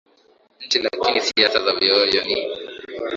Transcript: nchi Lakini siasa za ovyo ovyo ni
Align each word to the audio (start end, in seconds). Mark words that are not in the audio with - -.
nchi 0.65 0.77
Lakini 0.83 1.21
siasa 1.27 1.59
za 1.65 1.71
ovyo 1.73 1.95
ovyo 2.03 2.21
ni 2.27 2.37